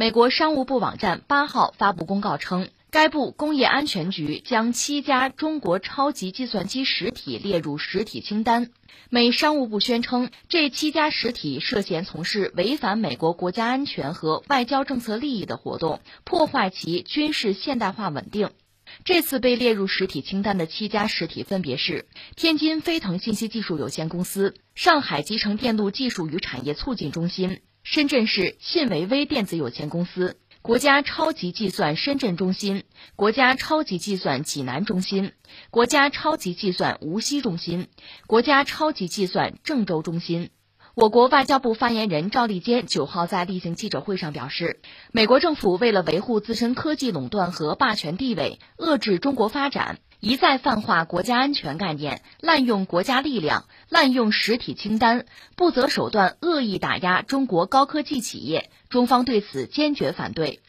[0.00, 8.70] 美国商务部网站八号发布公告称，该部工业安全局将七家中国超级计算机实体列入实体清单。
[9.10, 18.48] 美商务部宣称，这七家实体涉嫌从事违反美国国家安全和外交政策利益的活动，破坏其军事现代化稳定。
[19.04, 22.06] 这次被列入实体清单的七家实体分别是
[22.36, 32.84] 天津飞腾信息技术有限公司、上海集成电路技术与产业促进中心、深圳市信维微电子有限公司、国家超级计算深圳中心、
[33.16, 35.32] 国家超级计算济南中心、
[35.70, 37.88] 国家超级计算无锡中心、
[38.26, 40.50] 国家超级计算郑州中心。
[40.94, 44.80] 我国外交部发言人赵立坚九号在例行记者会上表示，
[45.12, 55.24] 美国政府为了维护自身科技垄断和霸权地位，遏制中国发展，一再泛化国家安全概念，滥用国家力量，滥用实体清单，
[55.56, 60.60] 不择手段恶意打压中国高科技企业，中方对此坚决反对。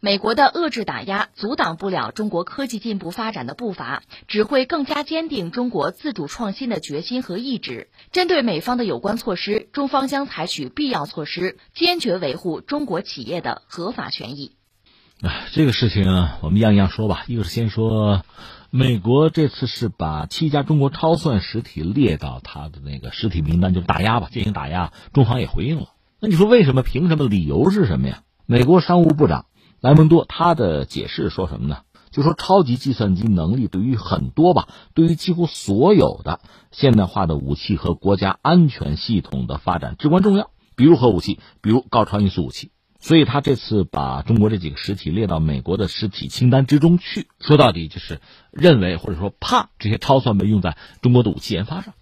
[0.00, 7.88] 美国的遏制打压阻挡不了中国科技进步发展的步伐，只会更加坚定中国自主创新的决心和意志。
[8.10, 14.56] 针对美方的有关措施，中方将采取必要措施，坚决维护中国企业的合法权益。
[15.22, 16.04] 哎，这个事情
[16.42, 17.24] 我们样样说吧。
[17.28, 18.22] 一个是先说，
[18.70, 24.92] 美国这次是把七家中国超算实体列到他的那个实体名单，就打压吧，进行打压。
[25.12, 25.88] 中方也回应了。
[26.20, 26.82] 那你说为什么？
[26.82, 27.28] 凭什么？
[27.28, 28.22] 理由是什么呀？
[28.46, 29.46] 美国商务部长。
[29.80, 31.78] 莱蒙多他的解释说什么呢？
[32.10, 40.50] 就说超级计算机能力对于很多吧，对于几乎所有的现代化的武器和国家安全系统的发展至关重要。
[40.76, 42.70] 比如核武器，比如高超音速武器。
[43.06, 51.94] 所以他这次把中国这几个实体列到美国的实体清单之中去，说到底就是认为或者说怕这些超算被用在中国的武器研发上。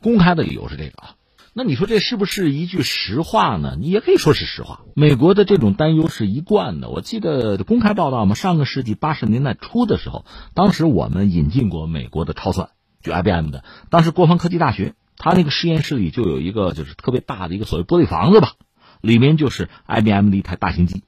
[0.00, 1.16] 公开的理由是这个啊。
[1.52, 3.76] 那你说这是不是一句实话呢？
[3.78, 4.80] 你也可以说是实话。
[4.94, 6.88] 美国的这种担忧是一贯的。
[6.88, 10.24] 我记得公开报道嘛，上个世纪八十年代初的时候，
[10.54, 12.70] 当时我们引进过美国的超算，
[13.02, 13.64] 就 IBM 的。
[13.90, 18.54] 当时国防科技大学，它那个实验室里就有一个就是特别大的一个所谓玻璃房子吧，
[19.02, 21.02] 里面就是 IBM 的一台大型机，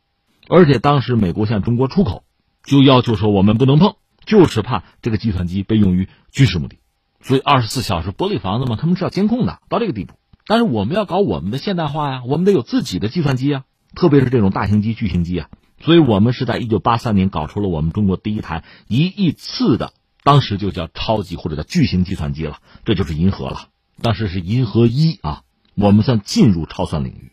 [0.48, 2.24] 而且当时美国向中国出口，
[2.62, 3.94] 就要求说我们不能碰，
[4.26, 6.78] 就是怕这个计算机被用于军事目的，
[7.22, 10.14] 所以二十四小时玻璃房子嘛，他们是要监控的，到这个地步。
[10.46, 15.48] 但是我们要搞我们的现代化呀，我们得有自己的计算机啊，特别是这种大型机、巨型机啊。
[15.80, 23.68] 所以我们是在一九八三年搞出了我们中国第一台一亿次的，当时就叫超级或者叫巨型计算机了，这就是银河了。
[24.02, 25.42] 当时是银河一啊，
[25.74, 27.32] 我们算进入超算领域。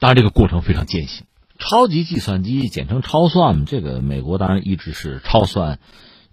[0.00, 1.24] 当然这个过程非常艰辛。
[1.58, 5.78] 超级计算机简称超算，这个美国当然一直是超算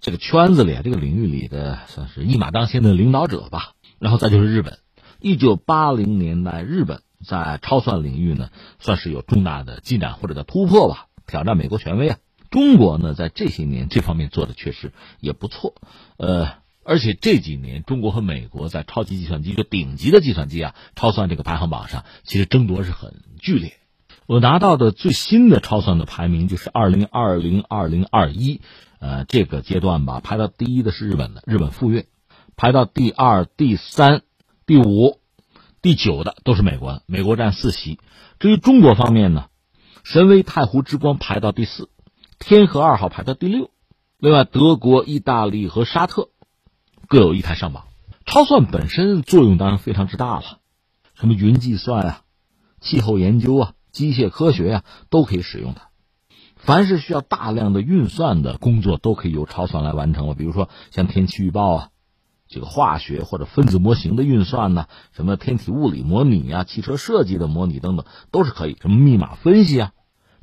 [0.00, 3.74] 这个圈子里，这个领域里的算是一马当先的领导者吧。
[3.98, 4.78] 然后再就是日本。
[5.20, 12.18] 一九八零年代，日本在超算领域呢，算是有重大的进展或者叫突破吧，挑战美国权威啊。
[12.50, 15.74] 中国呢，在这些年这方面做的确实也不错，
[16.16, 16.52] 呃，
[16.88, 23.74] 而且这几年中国和美国在超级计算机就顶级的计算机啊，超算这个排行榜上，其实争夺是很剧烈。
[24.26, 28.62] 我拿到的最新的超算的排名就是二零二零二零二一，
[29.00, 32.06] 呃，这个阶段吧，排到第一的是日本的日本富岳，
[32.56, 34.22] 排到第二、第三。
[34.66, 35.18] 第五、
[35.80, 37.98] 第九的都是美国，美国占四席。
[38.38, 39.46] 至于中国方面呢，
[40.04, 41.88] 神威太湖之光排到第四，
[42.38, 43.70] 天河二号排到第六。
[44.18, 46.28] 另外，德国、意大利和沙特
[47.08, 47.84] 各有一台上榜。
[48.26, 50.58] 超算本身作用当然非常之大了，
[51.14, 52.22] 什么云计算啊、
[52.80, 55.88] 气候研究啊、机械科学啊，都可以使用它。
[56.54, 60.34] 凡是需要大量的运算的工作，都可以由超算来完成了。
[60.34, 61.88] 比如说像天气预报啊。
[62.50, 68.78] 这个化学或者分子模型的运算呢，什么天体物理模拟啊、汽车设计的模拟等等，都是可以。
[68.80, 69.92] 什么密码分析啊，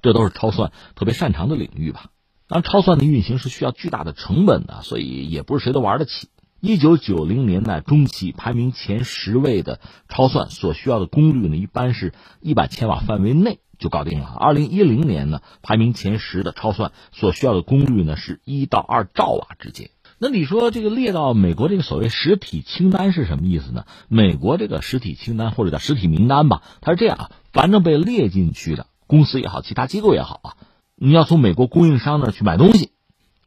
[0.03, 2.11] 这都是超算特别擅长的领域吧。
[2.47, 6.29] 当然，超算的运行是需要巨大的成本的，所以也不是谁都玩得起。
[6.65, 12.11] 一九九零年代中期，排名前十位的超算所需要的功率呢，一般是
[12.41, 14.25] 一百千瓦范围内就搞定了。
[14.25, 19.91] 二零一零年呢，排名前十的超算所需要的功率呢，是一到二兆瓦之间。
[20.17, 23.85] 那你说这个列到美国这个所谓实体清单是什么意思呢？
[24.07, 30.53] 美国这个实体清单或者叫实体名单吧，它是这样啊，反正被列进去的公司也好，其他机构也好啊，
[30.95, 32.89] 你要从美国供应商那去买东西，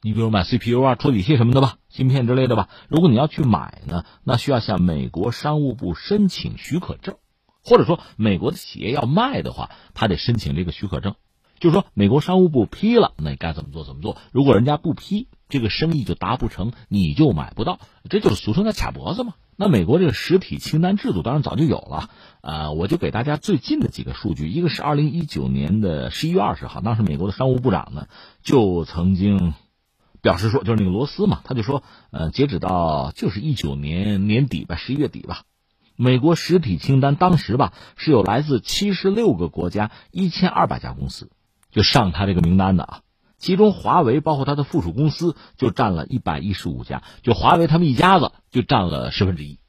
[0.09, 2.71] 你比如买 CPU 啊、处理器什么的吧，芯片之类的吧。
[2.89, 7.17] 如果你要去买呢，那需要向美国商务部申请许可证，
[7.63, 11.15] 或者说美国的企业要卖的话，他得申请这个许可证。
[11.61, 14.17] 就是说美国商务部批了，那你该怎么做怎么做。
[14.33, 17.79] 如果人家不批，这个生意就达不成，你就买不到，
[18.09, 19.35] 这就是俗称的卡脖子嘛。
[19.57, 22.09] 那美国这个实体清单制度当然早就有了，
[22.41, 28.07] 呃，我就给大家最近的几个数据，一个是二零一九年的十一月二十号，当时美国的商务部长呢
[28.41, 29.53] 就曾经
[30.21, 35.43] 表示说，就是那个罗斯嘛，他就说，呃，截止到就是一九年年底吧，十一月底吧，
[35.97, 41.31] 美国实体清单当时吧是有来自七十六个国家一千二百家公司
[41.71, 43.01] 就上他这个名单的啊。
[43.41, 49.61] 其中，华为包括它的附属公司就占了一百一十五家，就华为他们一家子就占了十分之一。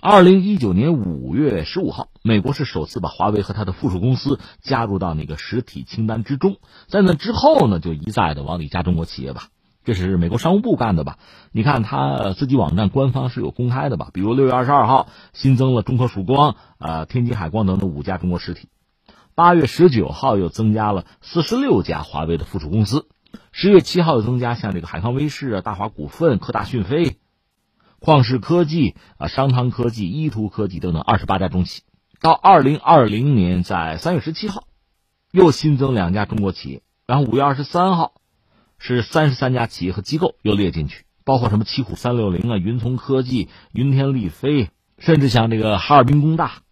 [0.00, 6.56] 二零一九年五月十五号，美国是首次把华为和他的附属公司加入到那个实体清单之中。
[6.86, 9.48] 在那之后呢，就一再的往里加中国企业吧，
[9.92, 11.18] 这是美国商务部干的吧？
[11.50, 14.10] 你看他自己网站官方是有公开的吧？
[14.12, 18.68] 比如六月二十二号新增了中科曙光、呃天津海光等等五家中国实体。
[19.34, 23.08] 八月十九号又增加了四十六家华为的附属公司，
[23.50, 27.16] 十月七号又增加像这个海康威视啊、大华股份、科大讯飞、
[28.00, 31.82] 旷视科技啊、商汤科技、依图科技等等二十八家中企。
[32.20, 34.68] 到二零二零年，在三月十七号，
[35.32, 38.12] 又新增两家中国企业，然后五月二十三号，
[38.80, 46.62] 是三十三家企业和机构又列进去，包括什么奇虎三六零啊、云从科技、云天力飞，甚至像这个哈尔滨工大。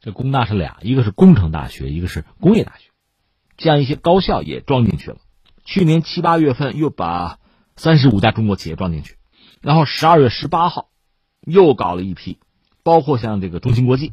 [0.00, 2.90] 这工大是俩，一个是工程大学，一个是工业大学，
[3.56, 5.16] 这样一些高校也装进去了。
[5.64, 7.38] 去年七八月份又把
[7.74, 9.16] 三十五家中国企业装进去，
[9.62, 10.90] 然后十二月十八号
[11.40, 12.38] 又搞了一批，
[12.82, 14.12] 包括像这个中芯国际、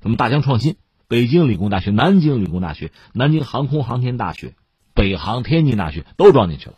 [0.00, 0.76] 什么大疆创新、
[1.08, 4.54] 北京理工大学、南京理工大学、南京航空航天大学、
[5.00, 6.74] 北航天津大学都装进去了。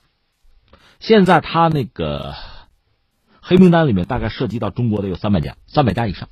[1.01, 2.37] 现在他那个
[3.41, 6.29] 黑名单里面大概涉及到中国的有三百家，三百家以上。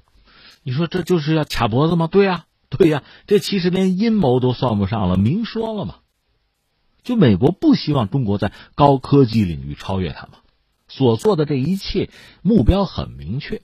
[0.63, 2.07] 你说这就是要卡脖子吗？
[2.07, 5.97] 对呀，对呀，这其实连阴谋都算不上了，明说了嘛。
[7.03, 10.35] 就美国不希望中国在高科技领域超越他嘛，
[10.87, 12.09] 所做的这一切
[12.43, 13.63] 目标很明确，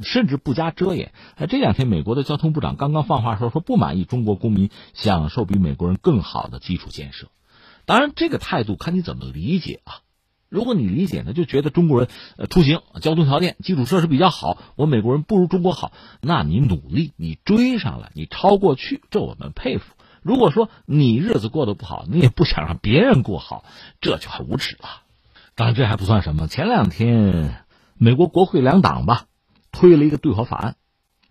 [0.00, 1.12] 甚至不加遮掩。
[1.36, 7.28] 哎，这两天美国的交通部长刚刚放话说，说不满意中国公民享受比美国人更好的基础建设。
[7.84, 10.00] 当然，这个态度看你怎么理解啊。
[10.50, 12.08] 如果你理解呢，就觉得中国人
[12.38, 15.92] 呃出行交通条件基础设施比较好，我美国人不如中国好，
[16.22, 19.94] 那你努力，你追上来，你超过去，这我们佩服。
[20.22, 23.64] 如果说你日子过得不好，你也不想让别人过好，
[24.00, 24.88] 这就很无耻了。
[25.54, 27.64] 当然这还不算什么，前两天
[27.98, 29.24] 美国国会两党吧
[29.78, 30.76] 推了一个对华法案，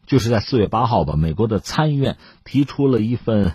[0.05, 2.15] 就是在四月八号吧，美国的参议院
[2.45, 3.53] 提出了一份。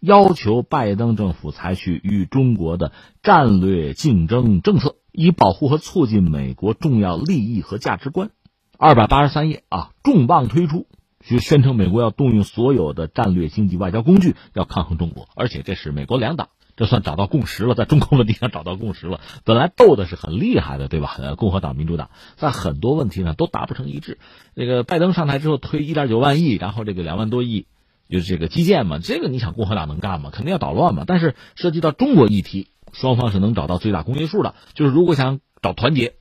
[0.00, 2.92] 要求拜登政府采取与中国的
[3.22, 8.30] 战略竞争政策，以保护和促进美国重要利益和价值观。
[8.76, 10.86] 二百八十三页啊，重磅推出，
[11.24, 15.26] 就宣称美国要动用所有的战略经济外交工具，要抗衡中国。
[15.36, 19.20] 而且这是美国两党，这算找到共识了，在中共问题上找到共识了。
[19.44, 21.16] 本来斗的是很厉害的，对吧？
[21.18, 24.18] 呃，共和党、民主党在很多问题上都达不成一致。
[24.54, 27.66] 这个拜登上台之后推一点九万亿，然后这个两万多亿。
[28.06, 30.28] 就是这个基建嘛，这个你想共和党能干吗？
[30.30, 31.04] 肯定要捣乱嘛。
[31.06, 34.54] 但是涉及到中国议题，双方是能找到最大公约数的。
[34.74, 36.14] 就是如果想找团结，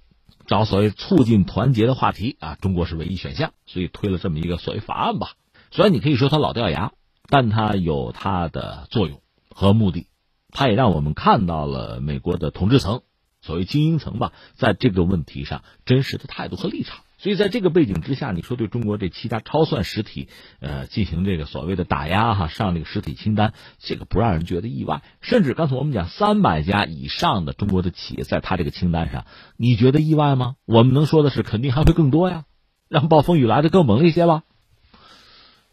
[0.47, 5.33] 找所谓促进团结的话题啊，中国是唯一选项，所以推了这么一个所谓法案吧。
[5.71, 6.93] 虽然你可以说它老掉牙，
[7.27, 9.21] 但它有它的作用
[9.53, 10.07] 和目的，
[10.53, 13.01] 他也让我们看到了美国的统治层，
[13.41, 16.99] 所谓精英层吧，在这个问题上真实的态度和立场。
[17.17, 20.27] 所以，在这个背景之下，你说对中国这七家超算实体，
[20.59, 25.01] 呃，进行这个所谓的打压哈，上这个实体清单，这个不让人觉得意外。
[25.21, 29.25] 甚至刚才我们讲三百家以上的中国的企业在他这个清单上，
[29.55, 30.55] 你觉得意外吗？
[30.65, 32.43] 我们能说的是，肯定还会更多呀，
[32.89, 34.43] 让暴风雨来的更猛烈一些吧。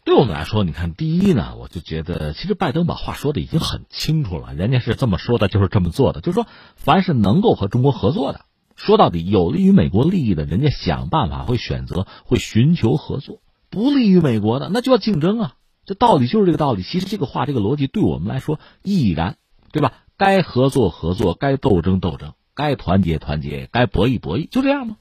[0.05, 8.47] 对我们来说，你看，第一呢，我就觉得，其实拜登把话说的已经很清楚了，人家是这么说的，就是这么做的，就是说，凡是能够和中国合作的。
[8.77, 15.55] 说到底，有利于美国利益的，人家想办法会选择，会寻求合作；不利于美国的，那就要竞争啊！
[15.85, 16.83] 这道理就是这个道理。
[16.83, 19.37] 其实这个话，这个逻辑，对我们来说亦然，
[19.71, 19.93] 对吧？
[20.17, 24.97] 该合作合作，该斗争斗争，该团结团结，该博弈博弈，就这样吗？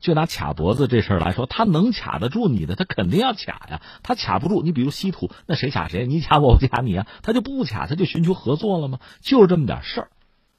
[0.00, 3.82] 就拿卡脖子这事儿来说，他能卡得住你的，他肯定要卡呀。
[4.02, 6.06] 他卡不住，你比如稀土，那谁卡谁？
[6.06, 7.06] 你卡我，我卡你啊？
[7.22, 9.00] 他就不卡，他就寻求合作了吗？
[9.20, 10.10] 就是这么点事儿。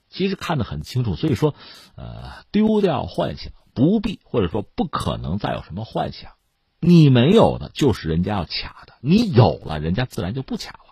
[0.09, 1.55] 其实看得很清楚，所以说，
[1.95, 6.31] 呃，丢掉幻想，不必或者说不可能再有什么幻想。
[6.79, 10.84] 你没有的，就是人家要卡的；你有了，人家自然就不卡了。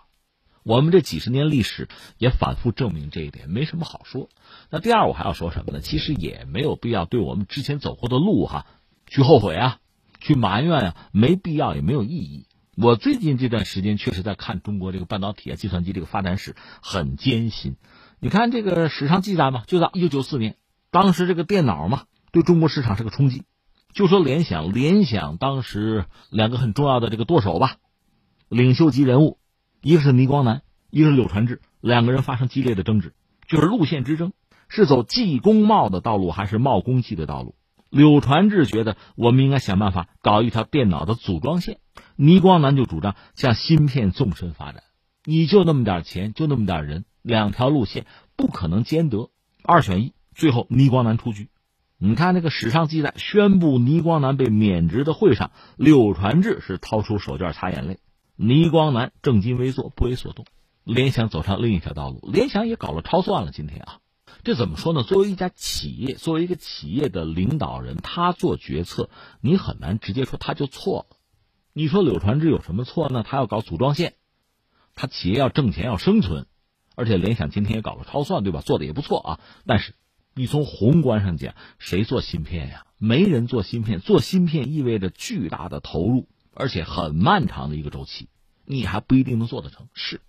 [0.64, 4.30] 我们这几十年历史也反复证明这一点，没什么好说。
[4.70, 5.80] 那第二，我还要说什么呢？
[5.80, 8.66] 其实也没有必要对我们之前走过的路哈
[9.06, 9.78] 去后悔啊，
[10.20, 12.46] 去埋怨啊，没必要，也没有意义。
[12.76, 17.76] 我最近这段时间确实在看中国这个半导体啊、计算机这个发展史，很艰辛。
[18.18, 20.56] 你看这个史上记载嘛，就在一九九四年，
[20.90, 23.42] 当时这个电脑嘛，对中国市场是个冲击。
[23.92, 27.76] 就说联想，联想当时两个很重要的这个舵手吧，
[28.48, 29.38] 领袖级人物，
[29.84, 33.12] 一个是倪光南，一个是柳传志，两个人发生激烈的争执，
[33.46, 34.32] 就是路线之争，
[34.66, 37.54] 是走技工贸的道路还是贸工技的道路？
[37.90, 41.80] 柳传志觉得我们应该想办法搞一条电脑的组装线，
[42.16, 44.84] 倪光南就主张向芯片纵深发展。
[45.22, 49.28] 你就那么点钱，就那么点人，两条路线不可能兼得，
[49.62, 50.14] 二选一。
[50.34, 51.50] 最后倪光南出局。
[51.98, 57.98] 你看那个史上记载，宣布倪光南被免职的会上，柳传志是掏出手绢擦眼泪，
[58.36, 60.44] 倪光南正襟危坐，不为所动。
[60.82, 63.50] 联想走上另一条道路，联想也搞了超算了。
[63.52, 63.98] 今天啊。
[64.42, 65.02] 这怎么说呢？
[65.02, 69.08] 作为一家企业，作为一个企业的领导人，他做决策，
[69.40, 71.16] 你很难直接说他就错了。
[71.72, 73.24] 你说柳传志有什么错呢？
[73.26, 74.14] 他要搞组装线，
[74.94, 76.46] 他企业要挣钱要生存，
[76.94, 78.60] 而且联想今天也搞了超算，对吧？
[78.60, 79.40] 做的也不错啊。
[79.64, 79.94] 但是
[80.34, 82.84] 你从宏观上讲，谁做芯片呀？
[82.98, 88.28] 没人做芯片，做芯片意味着巨大的投入，而且很漫长的一个周期，
[88.64, 89.88] 你还不一定能做得成。
[89.92, 90.20] 是，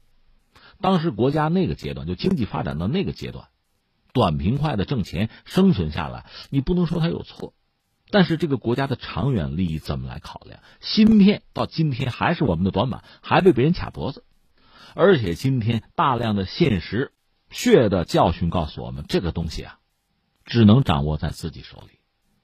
[0.82, 3.48] 当时国家那个阶段，就经济发展到那个阶段。
[4.14, 7.54] 短平快的挣钱生存下来，你不能说他有错，
[8.12, 10.62] 但是这个国家的长远利益怎么来考量？
[10.80, 14.24] 芯片到今天还是我们的短板，还被别人卡脖子，
[14.94, 17.12] 而且今天大量的现实、
[17.50, 19.80] 血的教训告诉我们，这个东西啊，
[20.46, 21.95] 只能掌握在自己手里，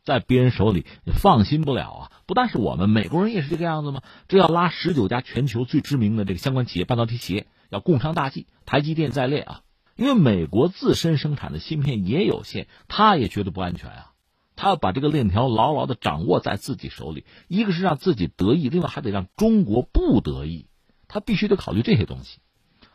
[0.03, 2.12] 在别人手里放心不了啊！
[2.25, 4.01] 不但是我们，美国人也是这个样子吗？
[4.27, 9.62] 这要拉十九家全球最知名的这个相关企业、半导体企业，要共商大计，台积电在列啊。
[9.96, 14.12] 因为美国自身生产的芯片也有限，他也觉得不安全啊，
[14.55, 20.65] 他要把这个链条牢牢的掌握在自己手里，一个是让自己得意，另外还得让中国不得意，
[21.08, 22.39] 他必须得考虑这些东西。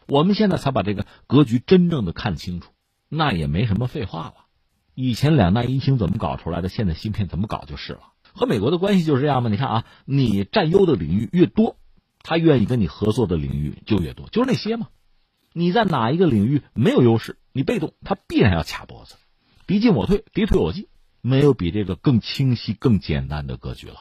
[0.08, 2.72] 我们现在才把这个格局真正的看清楚，
[3.08, 4.34] 那也没什么废话了。
[4.96, 8.00] 以前两弹一星怎么搞出来的，现在芯片怎么搞就是了。
[8.32, 9.50] 和美国的关系就是这样嘛？
[9.50, 11.76] 你看啊，你占优的领域越多，
[12.22, 14.88] 他愿意跟你合作的领域就越多，就是那些嘛。
[15.52, 19.16] 你在哪一个领域没有优势，你被动，他必然要卡脖子，
[19.66, 20.86] 敌进我退，敌退我进，
[21.20, 24.00] 没有比这个更清晰、更简单的格局了。